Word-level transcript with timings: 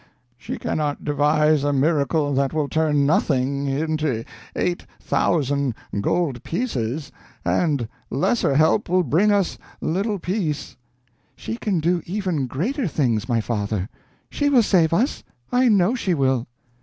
"She 0.35 0.57
cannot 0.57 1.03
devise 1.05 1.63
a 1.63 1.71
miracle 1.71 2.33
that 2.33 2.53
will 2.53 2.67
turn 2.67 3.05
NOTHING 3.05 3.67
into 3.67 4.23
eight 4.55 4.87
thousand 4.99 5.75
gold 6.01 6.41
pieces, 6.43 7.11
and 7.45 7.87
lesser 8.09 8.55
help 8.55 8.89
will 8.89 9.03
bring 9.03 9.31
us 9.31 9.59
little 9.79 10.17
peace." 10.17 10.75
"She 11.35 11.55
can 11.55 11.79
do 11.79 12.01
even 12.07 12.47
greater 12.47 12.87
things, 12.87 13.29
my 13.29 13.41
father. 13.41 13.89
She 14.31 14.49
will 14.49 14.63
save 14.63 14.91
us, 14.91 15.23
I 15.51 15.69
know 15.69 15.93
she 15.93 16.15
will." 16.15 16.47